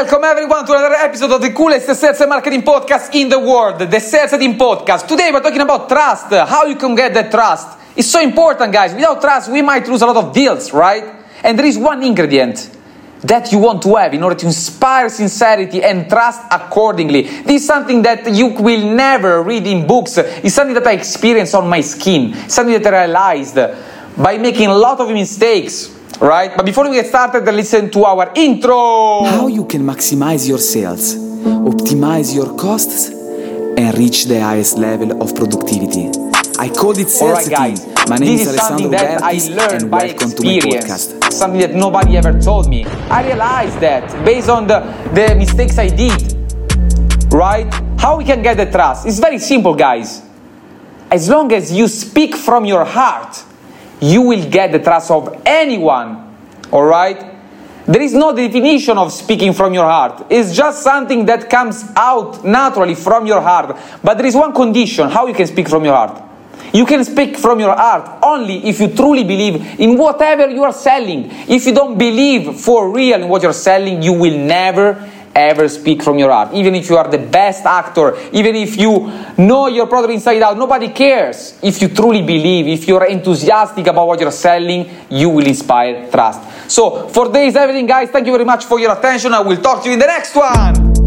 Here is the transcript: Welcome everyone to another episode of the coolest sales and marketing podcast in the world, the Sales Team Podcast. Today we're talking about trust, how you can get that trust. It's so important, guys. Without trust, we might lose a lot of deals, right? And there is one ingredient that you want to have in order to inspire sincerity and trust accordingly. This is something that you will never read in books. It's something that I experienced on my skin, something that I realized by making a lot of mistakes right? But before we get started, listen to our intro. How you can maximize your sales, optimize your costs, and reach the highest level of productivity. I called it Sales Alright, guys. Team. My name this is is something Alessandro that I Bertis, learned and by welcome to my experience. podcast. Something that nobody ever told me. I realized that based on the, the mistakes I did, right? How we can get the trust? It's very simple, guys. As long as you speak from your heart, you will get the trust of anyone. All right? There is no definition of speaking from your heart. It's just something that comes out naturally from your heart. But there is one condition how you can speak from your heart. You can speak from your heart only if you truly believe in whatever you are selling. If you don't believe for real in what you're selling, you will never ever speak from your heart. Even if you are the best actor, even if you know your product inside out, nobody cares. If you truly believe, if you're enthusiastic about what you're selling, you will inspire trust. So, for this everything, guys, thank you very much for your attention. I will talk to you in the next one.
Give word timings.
Welcome 0.00 0.22
everyone 0.22 0.64
to 0.64 0.72
another 0.74 0.94
episode 0.94 1.32
of 1.32 1.40
the 1.40 1.50
coolest 1.50 1.92
sales 1.92 2.20
and 2.20 2.30
marketing 2.30 2.62
podcast 2.62 3.12
in 3.16 3.28
the 3.28 3.40
world, 3.40 3.80
the 3.80 3.98
Sales 3.98 4.30
Team 4.30 4.56
Podcast. 4.56 5.08
Today 5.08 5.30
we're 5.32 5.40
talking 5.40 5.60
about 5.60 5.88
trust, 5.88 6.30
how 6.30 6.66
you 6.66 6.76
can 6.76 6.94
get 6.94 7.12
that 7.14 7.32
trust. 7.32 7.76
It's 7.96 8.06
so 8.06 8.20
important, 8.20 8.72
guys. 8.72 8.94
Without 8.94 9.20
trust, 9.20 9.50
we 9.50 9.60
might 9.60 9.88
lose 9.88 10.00
a 10.02 10.06
lot 10.06 10.16
of 10.24 10.32
deals, 10.32 10.72
right? 10.72 11.02
And 11.42 11.58
there 11.58 11.66
is 11.66 11.76
one 11.76 12.04
ingredient 12.04 12.70
that 13.22 13.50
you 13.50 13.58
want 13.58 13.82
to 13.82 13.96
have 13.96 14.14
in 14.14 14.22
order 14.22 14.36
to 14.36 14.46
inspire 14.46 15.08
sincerity 15.08 15.82
and 15.82 16.08
trust 16.08 16.42
accordingly. 16.48 17.22
This 17.22 17.62
is 17.62 17.66
something 17.66 18.00
that 18.02 18.32
you 18.32 18.46
will 18.46 18.94
never 18.94 19.42
read 19.42 19.66
in 19.66 19.84
books. 19.84 20.16
It's 20.16 20.54
something 20.54 20.74
that 20.74 20.86
I 20.86 20.92
experienced 20.92 21.56
on 21.56 21.68
my 21.68 21.80
skin, 21.80 22.34
something 22.48 22.80
that 22.80 22.94
I 22.94 23.06
realized 23.06 23.56
by 24.16 24.38
making 24.38 24.68
a 24.68 24.76
lot 24.76 25.00
of 25.00 25.10
mistakes 25.10 25.97
right? 26.20 26.52
But 26.56 26.64
before 26.66 26.88
we 26.88 26.96
get 26.96 27.06
started, 27.06 27.44
listen 27.52 27.90
to 27.90 28.04
our 28.04 28.32
intro. 28.34 29.24
How 29.24 29.46
you 29.46 29.64
can 29.66 29.82
maximize 29.82 30.48
your 30.48 30.58
sales, 30.58 31.14
optimize 31.16 32.34
your 32.34 32.54
costs, 32.56 33.10
and 33.10 33.96
reach 33.98 34.24
the 34.26 34.40
highest 34.40 34.78
level 34.78 35.22
of 35.22 35.34
productivity. 35.34 36.10
I 36.58 36.68
called 36.70 36.98
it 36.98 37.08
Sales 37.08 37.46
Alright, 37.46 37.50
guys. 37.50 37.84
Team. 37.84 37.94
My 38.08 38.16
name 38.16 38.36
this 38.36 38.48
is 38.48 38.54
is 38.54 38.62
something 38.62 38.86
Alessandro 38.86 39.18
that 39.18 39.22
I 39.22 39.34
Bertis, 39.36 39.56
learned 39.56 39.82
and 39.82 39.90
by 39.90 39.98
welcome 40.06 40.30
to 40.32 40.42
my 40.44 40.52
experience. 40.52 40.84
podcast. 41.14 41.32
Something 41.32 41.60
that 41.60 41.74
nobody 41.74 42.16
ever 42.16 42.40
told 42.40 42.68
me. 42.68 42.84
I 42.84 43.24
realized 43.24 43.78
that 43.80 44.24
based 44.24 44.48
on 44.48 44.66
the, 44.66 44.80
the 45.14 45.36
mistakes 45.36 45.78
I 45.78 45.88
did, 45.88 46.34
right? 47.32 47.72
How 48.00 48.16
we 48.16 48.24
can 48.24 48.42
get 48.42 48.56
the 48.56 48.66
trust? 48.66 49.06
It's 49.06 49.20
very 49.20 49.38
simple, 49.38 49.74
guys. 49.74 50.22
As 51.12 51.28
long 51.28 51.52
as 51.52 51.72
you 51.72 51.86
speak 51.86 52.34
from 52.34 52.64
your 52.64 52.84
heart, 52.84 53.44
you 54.00 54.22
will 54.22 54.48
get 54.48 54.72
the 54.72 54.78
trust 54.78 55.10
of 55.10 55.42
anyone. 55.44 56.36
All 56.70 56.84
right? 56.84 57.36
There 57.86 58.02
is 58.02 58.12
no 58.12 58.34
definition 58.36 58.98
of 58.98 59.12
speaking 59.12 59.54
from 59.54 59.72
your 59.72 59.86
heart. 59.86 60.26
It's 60.28 60.54
just 60.54 60.82
something 60.82 61.24
that 61.24 61.48
comes 61.48 61.84
out 61.96 62.44
naturally 62.44 62.94
from 62.94 63.26
your 63.26 63.40
heart. 63.40 63.78
But 64.04 64.18
there 64.18 64.26
is 64.26 64.34
one 64.34 64.52
condition 64.52 65.08
how 65.08 65.26
you 65.26 65.32
can 65.32 65.46
speak 65.46 65.68
from 65.68 65.84
your 65.84 65.94
heart. 65.94 66.22
You 66.72 66.84
can 66.84 67.02
speak 67.02 67.38
from 67.38 67.60
your 67.60 67.74
heart 67.74 68.22
only 68.22 68.66
if 68.66 68.78
you 68.80 68.88
truly 68.94 69.24
believe 69.24 69.80
in 69.80 69.96
whatever 69.96 70.50
you 70.50 70.64
are 70.64 70.72
selling. 70.72 71.28
If 71.48 71.64
you 71.64 71.72
don't 71.72 71.96
believe 71.96 72.60
for 72.60 72.90
real 72.90 73.22
in 73.22 73.28
what 73.28 73.42
you're 73.42 73.54
selling, 73.54 74.02
you 74.02 74.12
will 74.12 74.36
never 74.36 75.10
ever 75.38 75.68
speak 75.68 76.02
from 76.02 76.18
your 76.18 76.30
heart. 76.30 76.54
Even 76.54 76.74
if 76.74 76.88
you 76.90 76.96
are 76.96 77.08
the 77.08 77.18
best 77.18 77.64
actor, 77.64 78.16
even 78.32 78.54
if 78.56 78.76
you 78.76 79.10
know 79.38 79.66
your 79.68 79.86
product 79.86 80.12
inside 80.12 80.42
out, 80.42 80.56
nobody 80.56 80.88
cares. 80.90 81.58
If 81.62 81.80
you 81.80 81.88
truly 81.88 82.22
believe, 82.22 82.66
if 82.66 82.86
you're 82.88 83.06
enthusiastic 83.06 83.86
about 83.86 84.06
what 84.06 84.20
you're 84.20 84.30
selling, 84.30 84.88
you 85.10 85.30
will 85.30 85.46
inspire 85.46 86.10
trust. 86.10 86.70
So, 86.70 87.08
for 87.08 87.28
this 87.28 87.54
everything, 87.56 87.86
guys, 87.86 88.10
thank 88.10 88.26
you 88.26 88.32
very 88.32 88.44
much 88.44 88.64
for 88.64 88.78
your 88.78 88.96
attention. 88.96 89.32
I 89.32 89.40
will 89.40 89.56
talk 89.56 89.82
to 89.82 89.88
you 89.88 89.94
in 89.94 90.00
the 90.00 90.06
next 90.06 90.34
one. 90.34 90.97